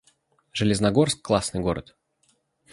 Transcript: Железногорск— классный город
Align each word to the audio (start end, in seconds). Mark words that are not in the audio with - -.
Железногорск— 0.53 1.21
классный 1.21 1.61
город 1.61 1.95